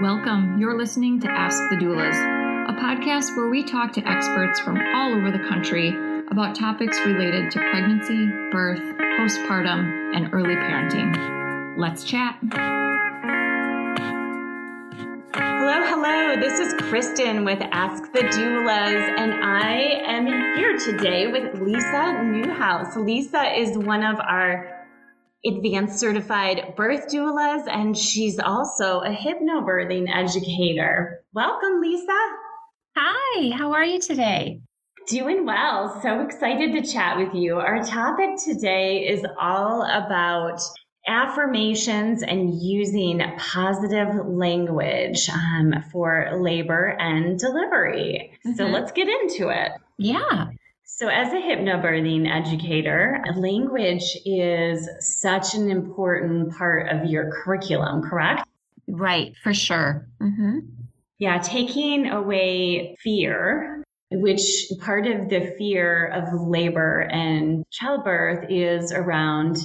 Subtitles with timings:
[0.00, 0.60] Welcome.
[0.60, 2.14] You're listening to Ask the Doulas,
[2.68, 5.88] a podcast where we talk to experts from all over the country
[6.30, 11.76] about topics related to pregnancy, birth, postpartum, and early parenting.
[11.76, 12.38] Let's chat.
[15.34, 16.36] Hello, hello.
[16.36, 20.26] This is Kristin with Ask the Doulas, and I am
[20.56, 22.96] here today with Lisa Newhouse.
[22.96, 24.77] Lisa is one of our
[25.44, 31.24] advanced certified birth doulas, and she's also a hypnobirthing educator.
[31.32, 32.18] Welcome, Lisa.
[32.96, 34.60] Hi, how are you today?
[35.06, 36.00] Doing well.
[36.02, 37.56] So excited to chat with you.
[37.56, 40.60] Our topic today is all about
[41.06, 48.32] affirmations and using positive language um, for labor and delivery.
[48.46, 48.56] Mm-hmm.
[48.56, 49.72] So let's get into it.
[49.96, 50.48] Yeah.
[50.90, 58.48] So, as a hypnobirthing educator, language is such an important part of your curriculum, correct?
[58.88, 60.08] Right, for sure.
[60.20, 60.60] Mm-hmm.
[61.18, 64.42] Yeah, taking away fear, which
[64.80, 69.58] part of the fear of labor and childbirth is around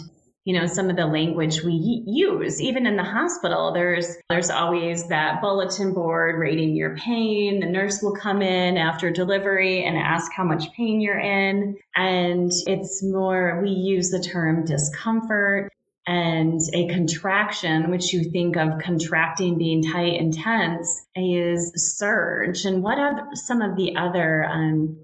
[0.45, 5.07] you know some of the language we use even in the hospital there's there's always
[5.07, 10.31] that bulletin board rating your pain the nurse will come in after delivery and ask
[10.33, 15.71] how much pain you're in and it's more we use the term discomfort
[16.05, 22.65] and a contraction, which you think of contracting being tight and tense, is surge.
[22.65, 24.97] And what are some of the other um,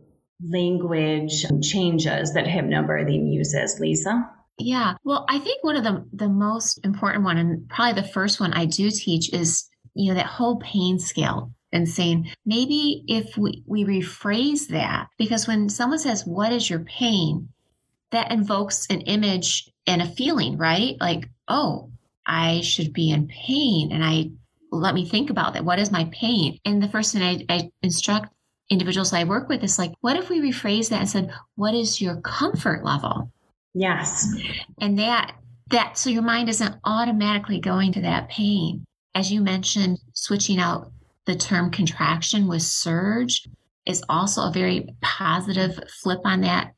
[0.45, 4.29] language changes that hypnobirthing uses, Lisa?
[4.59, 4.95] Yeah.
[5.03, 8.53] Well, I think one of the the most important one and probably the first one
[8.53, 13.63] I do teach is, you know, that whole pain scale and saying maybe if we,
[13.67, 17.49] we rephrase that, because when someone says, What is your pain?
[18.11, 20.95] that invokes an image and a feeling, right?
[20.99, 21.91] Like, oh,
[22.25, 23.91] I should be in pain.
[23.91, 24.31] And I
[24.71, 25.65] let me think about that.
[25.65, 26.59] What is my pain?
[26.65, 28.33] And the first thing I, I instruct
[28.69, 32.01] individuals I work with is like, what if we rephrase that and said, What is
[32.01, 33.31] your comfort level?
[33.73, 34.27] Yes.
[34.79, 35.35] And that
[35.69, 38.85] that so your mind isn't automatically going to that pain.
[39.13, 40.91] As you mentioned, switching out
[41.25, 43.47] the term contraction with surge
[43.85, 46.73] is also a very positive flip on that,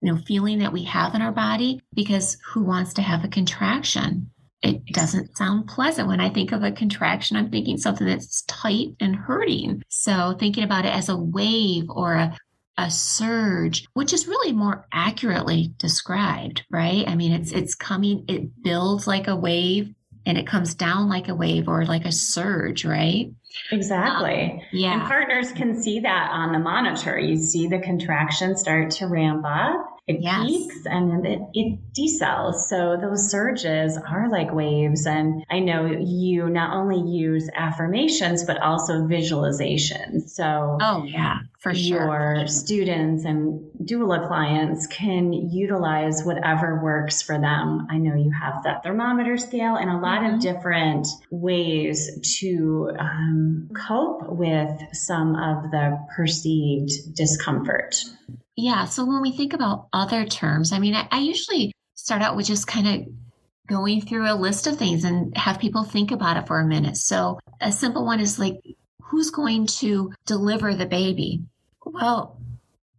[0.00, 3.28] you know, feeling that we have in our body because who wants to have a
[3.28, 4.30] contraction?
[4.62, 6.08] It doesn't sound pleasant.
[6.08, 9.82] When I think of a contraction, I'm thinking something that's tight and hurting.
[9.88, 12.36] So thinking about it as a wave or a,
[12.78, 17.08] a surge, which is really more accurately described, right?
[17.08, 19.94] I mean, it's it's coming, it builds like a wave
[20.26, 23.30] and it comes down like a wave or like a surge, right?
[23.70, 24.50] Exactly.
[24.52, 24.92] Um, yeah.
[24.94, 27.18] And partners can see that on the monitor.
[27.18, 30.46] You see the contraction start to ramp up it yes.
[30.46, 32.54] peaks and then it, it decels.
[32.68, 35.04] So those surges are like waves.
[35.04, 40.28] And I know you not only use affirmations, but also visualization.
[40.28, 42.36] So, oh, yeah, for sure.
[42.36, 47.88] Your students and doula clients can utilize whatever works for them.
[47.90, 50.36] I know you have that thermometer scale and a lot mm-hmm.
[50.36, 57.96] of different ways to um, cope with some of the perceived discomfort.
[58.56, 58.86] Yeah.
[58.86, 62.46] So when we think about other terms, I mean, I, I usually start out with
[62.46, 63.06] just kind of
[63.68, 66.96] going through a list of things and have people think about it for a minute.
[66.96, 68.54] So a simple one is like,
[69.02, 71.42] who's going to deliver the baby?
[71.84, 72.35] Well,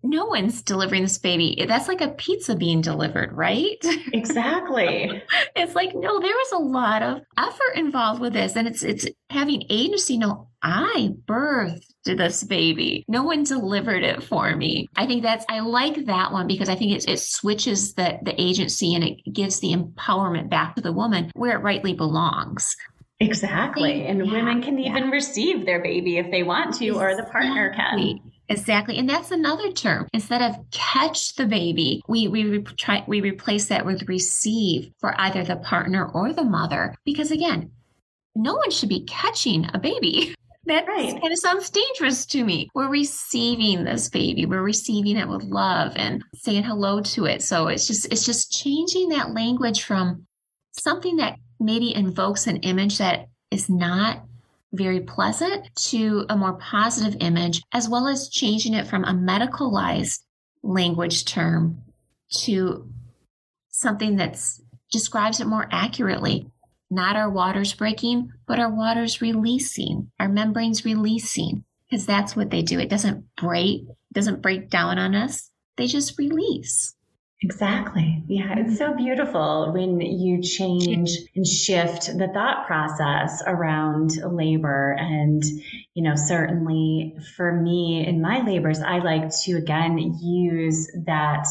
[0.03, 1.63] no one's delivering this baby.
[1.68, 3.78] That's like a pizza being delivered, right?
[4.13, 5.24] Exactly.
[5.56, 8.56] it's like, no, there was a lot of effort involved with this.
[8.56, 10.18] And it's it's having agency.
[10.18, 13.03] No, I birthed this baby.
[13.08, 14.88] No one delivered it for me.
[14.96, 18.40] I think that's I like that one because I think it, it switches the the
[18.40, 22.75] agency and it gives the empowerment back to the woman where it rightly belongs.
[23.19, 24.06] Exactly.
[24.06, 27.14] And yeah, women can even receive their baby if they want to, exactly.
[27.14, 28.19] or the partner can.
[28.50, 28.97] Exactly.
[28.97, 30.08] And that's another term.
[30.13, 35.13] Instead of catch the baby, we, we re- try, we replace that with receive for
[35.19, 36.96] either the partner or the mother.
[37.03, 37.72] Because again,
[38.35, 40.35] no one should be catching a baby.
[40.67, 41.14] That right.
[41.22, 42.67] kind of sounds dangerous to me.
[42.76, 44.46] We're receiving this baby.
[44.46, 47.41] We're receiving it with love and saying hello to it.
[47.41, 50.28] So it's just it's just changing that language from
[50.73, 54.27] something that maybe invokes an image that is not
[54.73, 60.19] very pleasant to a more positive image, as well as changing it from a medicalized
[60.64, 61.81] language term
[62.29, 62.90] to
[63.69, 64.40] something that
[64.91, 66.49] describes it more accurately.
[66.90, 72.61] Not our waters breaking, but our waters releasing, our membranes releasing, because that's what they
[72.61, 72.79] do.
[72.79, 73.84] It doesn't break,
[74.14, 75.49] doesn't break down on us.
[75.75, 76.96] They just release.
[77.43, 78.23] Exactly.
[78.28, 84.95] Yeah, it's so beautiful when you change and shift the thought process around labor.
[84.97, 85.43] And,
[85.93, 91.47] you know, certainly for me in my labors, I like to again use that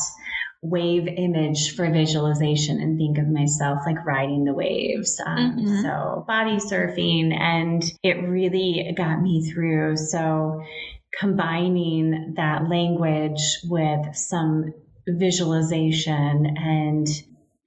[0.60, 5.20] wave image for visualization and think of myself like riding the waves.
[5.24, 5.82] Um, mm-hmm.
[5.82, 9.96] So body surfing, and it really got me through.
[9.96, 10.64] So
[11.20, 14.74] combining that language with some
[15.06, 17.06] visualization and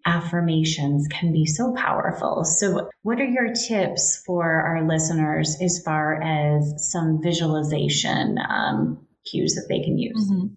[0.05, 2.43] affirmations can be so powerful.
[2.43, 9.55] So, what are your tips for our listeners as far as some visualization um, cues
[9.55, 10.29] that they can use?
[10.29, 10.47] Mm-hmm.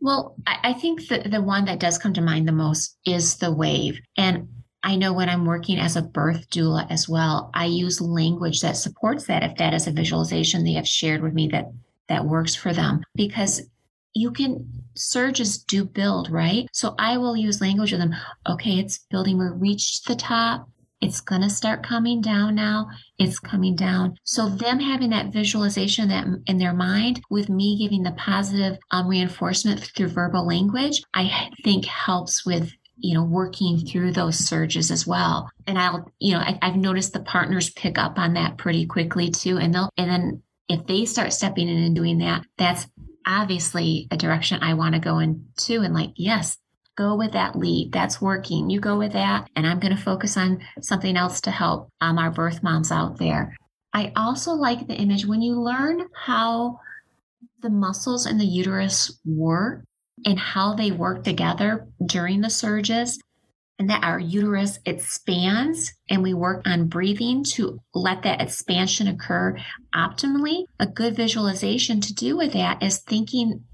[0.00, 3.36] Well, I, I think that the one that does come to mind the most is
[3.36, 3.98] the wave.
[4.16, 4.48] And
[4.82, 8.76] I know when I'm working as a birth doula as well, I use language that
[8.76, 11.72] supports that if that is a visualization they have shared with me that
[12.08, 13.62] that works for them because
[14.16, 16.66] you can surges do build, right?
[16.72, 18.14] So I will use language with them.
[18.48, 19.36] Okay, it's building.
[19.36, 20.68] We're reached the top.
[21.02, 22.88] It's going to start coming down now.
[23.18, 24.16] It's coming down.
[24.24, 29.06] So them having that visualization that in their mind with me giving the positive um,
[29.06, 35.06] reinforcement through verbal language, I think helps with you know working through those surges as
[35.06, 38.86] well and i'll you know I, have noticed the partners pick up on that pretty
[38.86, 42.86] quickly too and they'll and then if they start stepping in and doing that that's
[43.26, 45.80] obviously a direction I want to go into.
[45.80, 46.56] And like, yes,
[46.96, 47.92] go with that lead.
[47.92, 48.70] That's working.
[48.70, 49.48] You go with that.
[49.56, 53.18] And I'm going to focus on something else to help um, our birth moms out
[53.18, 53.56] there.
[53.92, 56.80] I also like the image when you learn how
[57.62, 59.84] the muscles in the uterus work
[60.24, 63.18] and how they work together during the surges
[63.78, 69.56] and that our uterus expands and we work on breathing to let that expansion occur
[69.94, 70.64] optimally.
[70.78, 73.64] A good visualization to do with that is thinking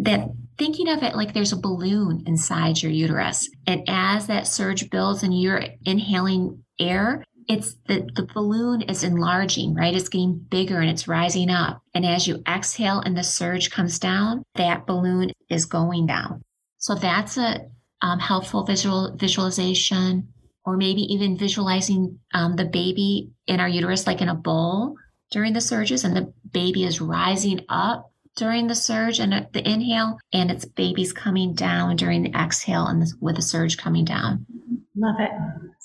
[0.00, 3.48] that thinking of it like there's a balloon inside your uterus.
[3.66, 9.74] And as that surge builds and you're inhaling air, it's the, the balloon is enlarging,
[9.74, 9.94] right?
[9.94, 11.80] It's getting bigger and it's rising up.
[11.94, 16.42] And as you exhale and the surge comes down, that balloon is going down.
[16.76, 17.68] So that's a
[18.02, 20.28] um, helpful visual visualization,
[20.64, 24.96] or maybe even visualizing um, the baby in our uterus like in a bowl
[25.30, 30.18] during the surges, and the baby is rising up during the surge and the inhale,
[30.32, 34.46] and its baby's coming down during the exhale, and with the surge coming down.
[34.96, 35.30] Love it.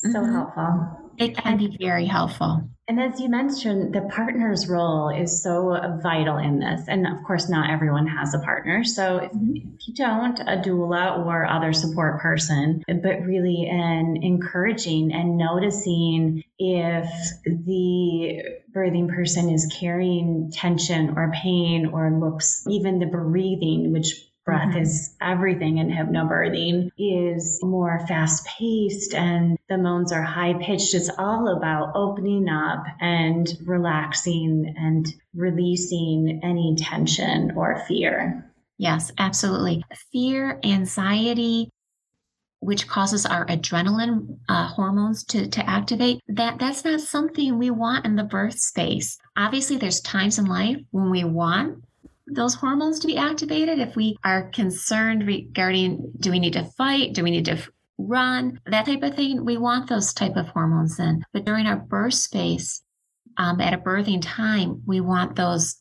[0.04, 0.34] So mm-hmm.
[0.34, 1.00] helpful.
[1.18, 2.68] It can be very helpful.
[2.88, 6.82] And as you mentioned, the partner's role is so vital in this.
[6.90, 8.84] And of course, not everyone has a partner.
[8.84, 9.56] So if, mm-hmm.
[9.56, 16.44] if, you don't, a doula or other support person, but really an encouraging and noticing
[16.60, 17.10] if
[17.46, 18.44] the
[18.76, 24.14] birthing person is carrying tension or pain or looks, even the breathing, which
[24.46, 24.80] breath mm-hmm.
[24.80, 30.94] is everything in hypnobirthing is more fast paced and the moans are high pitched.
[30.94, 38.52] It's all about opening up and relaxing and releasing any tension or fear.
[38.78, 39.84] Yes, absolutely.
[40.12, 41.70] Fear, anxiety,
[42.60, 48.06] which causes our adrenaline uh, hormones to, to activate that that's not something we want
[48.06, 51.84] in the birth space obviously there's times in life when we want
[52.28, 53.80] those hormones to be activated.
[53.80, 57.14] If we are concerned regarding do we need to fight?
[57.14, 57.58] Do we need to
[57.98, 58.60] run?
[58.66, 61.24] That type of thing we want those type of hormones in.
[61.34, 62.82] But during our birth space
[63.38, 65.78] um, at a birthing time we want those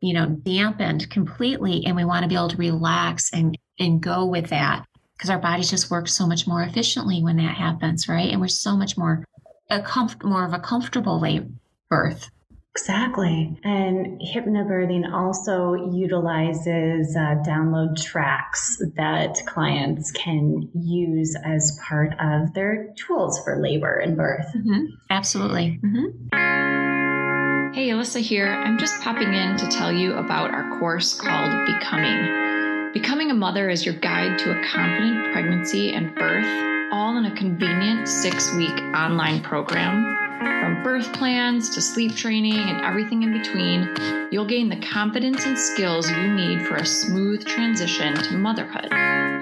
[0.00, 4.26] you know dampened completely and we want to be able to relax and and go
[4.26, 4.84] with that
[5.16, 8.30] because our bodies just work so much more efficiently when that happens right?
[8.30, 9.24] And we're so much more
[9.70, 11.48] a comf- more of a comfortable labor
[11.88, 12.30] birth
[12.76, 13.56] Exactly.
[13.62, 22.92] And hypnobirthing also utilizes uh, download tracks that clients can use as part of their
[22.96, 24.46] tools for labor and birth.
[24.56, 24.86] Mm-hmm.
[25.08, 25.78] Absolutely.
[25.84, 27.74] Mm-hmm.
[27.74, 28.48] Hey, Alyssa here.
[28.48, 32.92] I'm just popping in to tell you about our course called Becoming.
[32.92, 37.36] Becoming a Mother is your guide to a confident pregnancy and birth, all in a
[37.36, 40.14] convenient six week online program
[40.44, 45.58] from birth plans to sleep training and everything in between, you'll gain the confidence and
[45.58, 48.88] skills you need for a smooth transition to motherhood.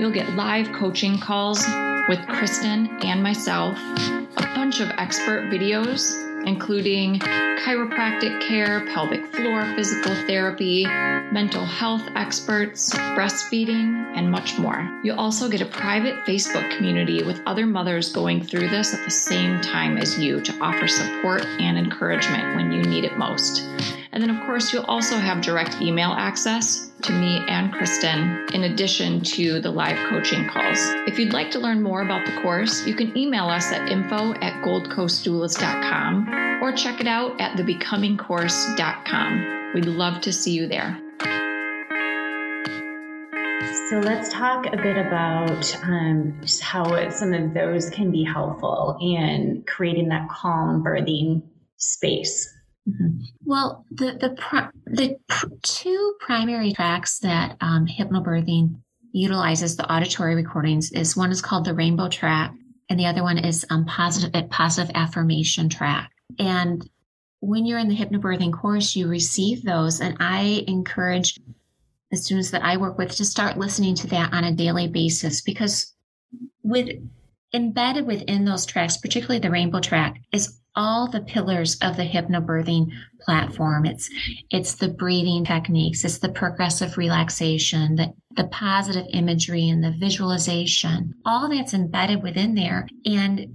[0.01, 1.61] You'll get live coaching calls
[2.09, 3.79] with Kristin and myself,
[4.37, 12.93] a bunch of expert videos including chiropractic care, pelvic floor physical therapy, mental health experts,
[13.17, 14.89] breastfeeding, and much more.
[15.05, 19.11] You'll also get a private Facebook community with other mothers going through this at the
[19.11, 23.63] same time as you to offer support and encouragement when you need it most.
[24.13, 28.65] And then, of course, you'll also have direct email access to me and Kristin, in
[28.65, 30.79] addition to the live coaching calls.
[31.09, 34.35] If you'd like to learn more about the course, you can email us at info
[34.35, 39.73] at goldcoastdoulas.com or check it out at thebecomingcourse.com.
[39.75, 40.99] We'd love to see you there.
[43.89, 49.65] So let's talk a bit about um, how some of those can be helpful in
[49.67, 51.45] creating that calm birthing
[51.79, 52.53] space.
[52.89, 53.21] Mm-hmm.
[53.45, 55.17] Well, the the the
[55.63, 58.81] two primary tracks that um, hypnobirthing
[59.13, 62.53] utilizes the auditory recordings is one is called the Rainbow Track,
[62.89, 66.11] and the other one is um, positive positive affirmation track.
[66.39, 66.89] And
[67.41, 71.39] when you're in the hypnobirthing course, you receive those, and I encourage
[72.11, 75.41] the students that I work with to start listening to that on a daily basis
[75.41, 75.95] because
[76.63, 76.89] with
[77.55, 82.91] embedded within those tracks, particularly the rainbow track, is all the pillars of the hypnobirthing
[83.21, 83.87] platform.
[83.87, 84.11] It's
[84.51, 91.15] it's the breathing techniques, it's the progressive relaxation, the, the positive imagery and the visualization.
[91.25, 92.89] All that's embedded within there.
[93.05, 93.47] And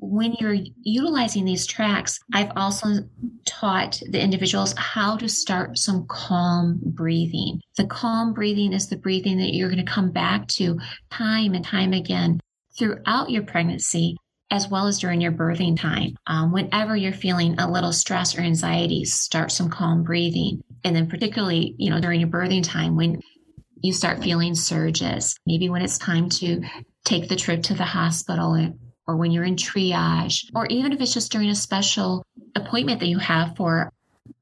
[0.00, 3.04] when you're utilizing these tracks, I've also
[3.46, 7.60] taught the individuals how to start some calm breathing.
[7.76, 10.78] The calm breathing is the breathing that you're going to come back to
[11.10, 12.40] time and time again
[12.78, 14.16] throughout your pregnancy
[14.50, 16.16] as well as during your birthing time.
[16.26, 20.62] Um, whenever you're feeling a little stress or anxiety, start some calm breathing.
[20.84, 23.20] And then, particularly, you know, during your birthing time, when
[23.82, 26.62] you start feeling surges, maybe when it's time to
[27.04, 28.72] take the trip to the hospital
[29.06, 32.24] or when you're in triage, or even if it's just during a special
[32.54, 33.92] appointment that you have for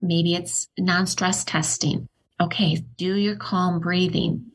[0.01, 2.09] maybe it's non stress testing.
[2.41, 4.47] Okay, do your calm breathing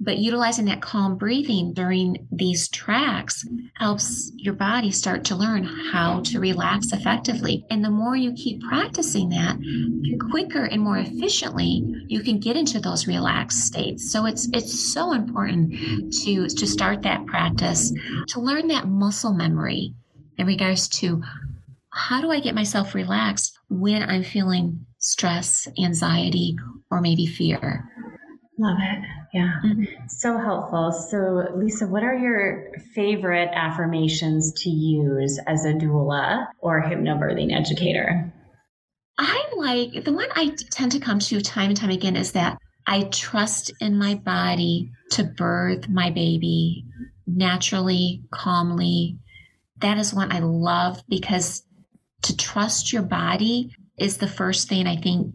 [0.00, 6.20] but utilizing that calm breathing during these tracks helps your body start to learn how
[6.20, 7.64] to relax effectively.
[7.70, 12.56] And the more you keep practicing that, the quicker and more efficiently you can get
[12.56, 14.10] into those relaxed states.
[14.10, 15.72] So it's it's so important
[16.24, 17.92] to to start that practice
[18.28, 19.94] to learn that muscle memory
[20.38, 21.22] in regards to
[21.90, 26.56] how do I get myself relaxed when I'm feeling stress, anxiety,
[26.90, 27.84] or maybe fear.
[28.58, 29.19] Love it.
[29.32, 29.52] Yeah.
[29.64, 30.06] Mm-hmm.
[30.08, 30.92] So helpful.
[30.92, 38.32] So, Lisa, what are your favorite affirmations to use as a doula or hypnobirthing educator?
[39.18, 42.58] I like the one I tend to come to time and time again is that
[42.86, 46.84] I trust in my body to birth my baby
[47.26, 49.18] naturally, calmly.
[49.78, 51.62] That is one I love because
[52.22, 55.32] to trust your body is the first thing I think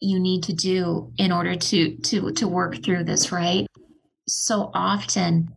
[0.00, 3.66] you need to do in order to to to work through this right?
[4.28, 5.54] So often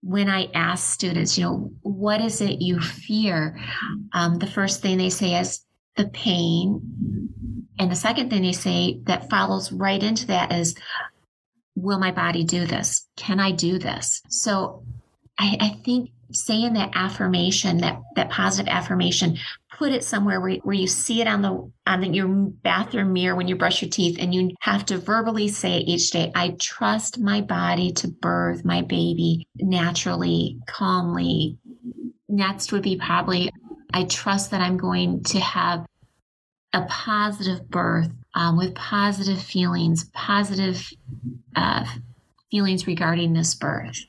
[0.00, 3.58] when i ask students you know what is it you fear?
[4.12, 5.64] Um, the first thing they say is
[5.96, 7.28] the pain.
[7.78, 10.74] And the second thing they say that follows right into that is
[11.76, 13.06] will my body do this?
[13.16, 14.22] Can i do this?
[14.28, 14.82] So
[15.38, 19.38] i, I think saying that affirmation that that positive affirmation
[19.78, 23.36] put it somewhere where, where you see it on the on the, your bathroom mirror
[23.36, 27.20] when you brush your teeth and you have to verbally say each day i trust
[27.20, 31.56] my body to birth my baby naturally calmly.
[32.28, 33.50] Next would be probably
[33.94, 35.86] i trust that i'm going to have
[36.72, 40.90] a positive birth um, with positive feelings positive
[41.54, 41.84] uh,
[42.50, 44.07] feelings regarding this birth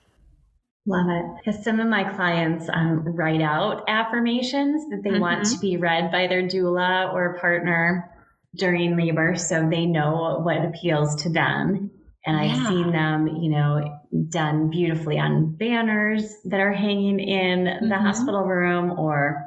[0.85, 1.25] Love it.
[1.37, 5.21] Because some of my clients um, write out affirmations that they mm-hmm.
[5.21, 8.09] want to be read by their doula or partner
[8.55, 11.91] during labor so they know what appeals to them.
[12.25, 12.53] And yeah.
[12.53, 17.89] I've seen them, you know, done beautifully on banners that are hanging in mm-hmm.
[17.89, 19.45] the hospital room or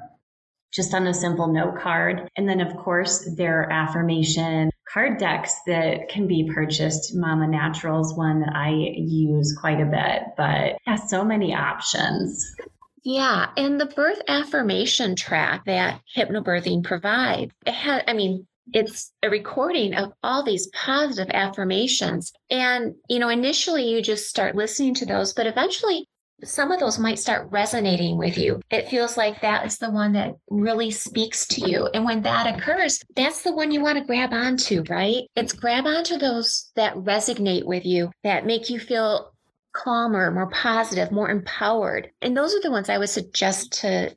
[0.72, 2.28] just on a simple note card.
[2.36, 7.14] And then, of course, their affirmation card decks that can be purchased.
[7.14, 12.54] Mama Naturals, one that I use quite a bit, but yeah, so many options.
[13.04, 19.30] Yeah, and the birth affirmation track that hypnobirthing provides, it had, I mean, it's a
[19.30, 22.32] recording of all these positive affirmations.
[22.48, 26.06] And, you know, initially you just start listening to those, but eventually
[26.44, 28.60] some of those might start resonating with you.
[28.70, 31.88] It feels like that is the one that really speaks to you.
[31.94, 35.24] And when that occurs, that's the one you want to grab onto, right?
[35.36, 39.32] It's grab onto those that resonate with you, that make you feel
[39.72, 42.10] calmer, more positive, more empowered.
[42.20, 44.14] And those are the ones I would suggest to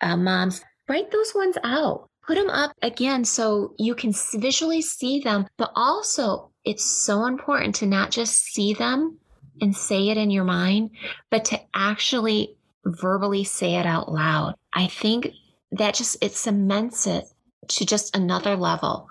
[0.00, 2.08] uh, moms write those ones out.
[2.26, 7.74] Put them up again so you can visually see them, but also it's so important
[7.76, 9.18] to not just see them,
[9.60, 10.90] and say it in your mind,
[11.30, 14.54] but to actually verbally say it out loud.
[14.72, 15.32] I think
[15.72, 17.24] that just it cements it
[17.68, 19.08] to just another level.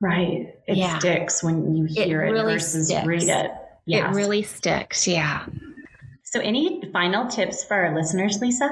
[0.00, 0.54] Right.
[0.66, 0.98] It Yeah.
[0.98, 3.06] sticks when you hear it, really versus sticks.
[3.06, 3.50] read it.
[3.86, 4.14] Yes.
[4.14, 5.06] It really sticks.
[5.06, 5.46] Yeah.
[6.24, 8.68] So, any final tips for our listeners, Lisa?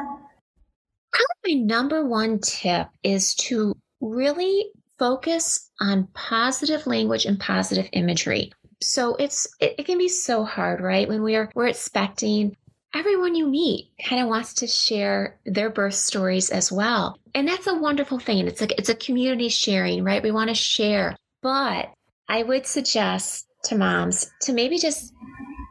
[1.13, 8.53] Probably my number one tip is to really focus on positive language and positive imagery.
[8.85, 11.09] So it's it, it can be so hard, right?
[11.09, 12.57] When we're we're expecting
[12.95, 17.19] everyone you meet kind of wants to share their birth stories as well.
[17.35, 18.47] And that's a wonderful thing.
[18.47, 20.23] It's like it's a community sharing, right?
[20.23, 21.17] We want to share.
[21.43, 21.93] But
[22.29, 25.13] I would suggest to moms to maybe just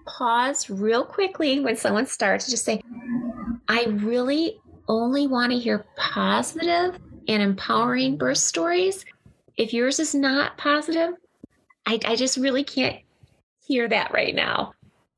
[0.06, 2.82] pause real quickly when someone starts to just say,
[3.68, 9.06] I really only want to hear positive and empowering birth stories.
[9.56, 11.12] If yours is not positive,
[11.86, 12.98] I, I just really can't
[13.66, 14.74] hear that right now.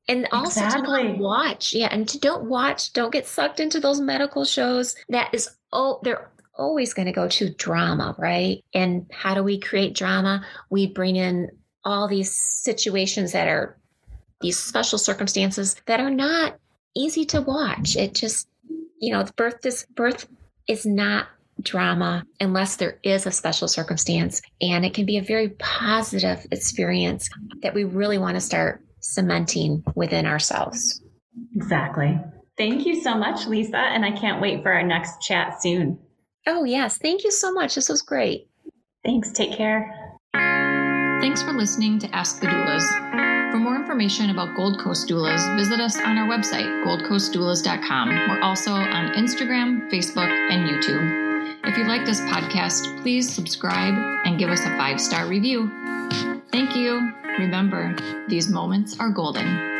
[0.08, 4.00] And also to not watch, yeah, and to don't watch, don't get sucked into those
[4.00, 4.96] medical shows.
[5.10, 8.64] That is, oh, they're always going to go to drama, right?
[8.74, 10.46] And how do we create drama?
[10.70, 11.50] We bring in
[11.84, 13.78] all these situations that are
[14.42, 16.60] these special circumstances that are not
[16.96, 17.96] easy to watch.
[17.96, 18.48] It just,
[19.00, 20.28] you know, the birth is birth
[20.68, 21.28] is not
[21.62, 24.42] drama unless there is a special circumstance.
[24.62, 27.30] And it can be a very positive experience
[27.62, 31.02] that we really want to start cementing within ourselves.
[31.56, 32.20] Exactly.
[32.58, 33.78] Thank you so much, Lisa.
[33.78, 36.00] And I can't wait for our next chat soon.
[36.48, 36.98] Oh, yes.
[36.98, 37.76] Thank you so much.
[37.76, 38.48] This was great.
[39.04, 39.32] Thanks.
[39.32, 40.18] Take care.
[41.22, 43.52] Thanks for listening to Ask the Doulas.
[43.52, 48.10] For more information about Gold Coast Doulas, visit us on our website, goldcoastdoulas.com.
[48.10, 51.25] We're also on Instagram, Facebook, and YouTube.
[51.68, 53.96] If you like this podcast, please subscribe
[54.26, 55.72] and give us a five star review.
[56.52, 57.12] Thank you.
[57.40, 57.96] Remember,
[58.30, 59.75] these moments are golden.